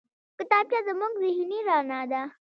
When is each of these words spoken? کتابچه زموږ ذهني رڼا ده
کتابچه 0.37 0.79
زموږ 0.87 1.11
ذهني 1.21 1.59
رڼا 1.67 2.01
ده 2.11 2.21